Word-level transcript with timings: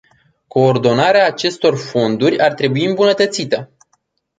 Coordonarea 0.47 1.25
acestor 1.27 1.77
fonduri 1.77 2.41
ar 2.41 2.53
trebui 2.53 2.85
îmbunătățită. 2.85 3.71